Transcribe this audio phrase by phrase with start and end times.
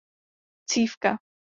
[0.69, 1.11] Cívka